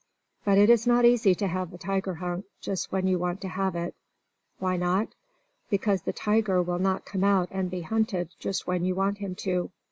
[0.43, 3.47] But it is not easy to have a tiger hunt just when you want to
[3.47, 3.93] have it.
[4.57, 5.09] Why not?
[5.69, 9.35] Because the tiger will not come out and be hunted just when you want him
[9.45, 9.69] to.